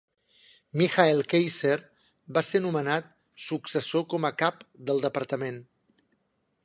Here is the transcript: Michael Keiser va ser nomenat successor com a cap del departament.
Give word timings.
Michael 0.79 1.19
Keiser 1.33 1.75
va 2.37 2.43
ser 2.51 2.61
nomenat 2.63 3.11
successor 3.49 4.07
com 4.15 4.27
a 4.31 4.35
cap 4.45 4.67
del 4.89 5.05
departament. 5.05 5.61